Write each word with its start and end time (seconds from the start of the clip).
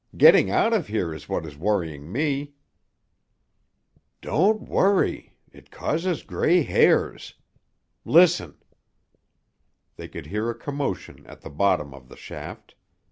"Getting 0.17 0.49
out 0.49 0.73
of 0.73 0.87
here 0.87 1.13
is 1.13 1.29
what 1.29 1.45
is 1.45 1.55
worrying 1.55 2.11
me." 2.11 2.53
"Don't 4.19 4.63
worry—it 4.63 5.69
causes 5.69 6.23
gray 6.23 6.63
hairs. 6.63 7.35
Listen!" 8.03 8.57
They 9.97 10.07
could 10.07 10.25
hear 10.25 10.49
a 10.49 10.55
commotion 10.57 11.23
at 11.27 11.41
the 11.41 11.51
bottom 11.51 11.93
of 11.93 12.09
the 12.09 12.17
shaft. 12.17 12.73